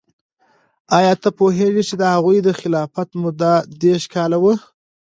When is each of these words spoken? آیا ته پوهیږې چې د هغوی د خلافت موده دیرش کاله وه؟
آیا 0.97 1.13
ته 1.21 1.29
پوهیږې 1.37 1.83
چې 1.89 1.95
د 1.97 2.03
هغوی 2.13 2.37
د 2.43 2.49
خلافت 2.59 3.09
موده 3.21 3.53
دیرش 3.81 4.03
کاله 4.13 4.37
وه؟ 4.43 4.53